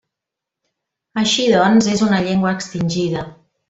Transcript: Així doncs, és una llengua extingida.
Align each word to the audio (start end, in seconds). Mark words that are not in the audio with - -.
Així 1.25 1.47
doncs, 1.53 1.93
és 1.95 2.05
una 2.09 2.25
llengua 2.27 2.59
extingida. 2.59 3.33